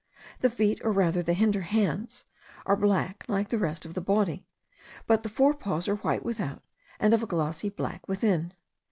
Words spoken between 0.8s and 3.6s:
or rather the hinder hands, are black like the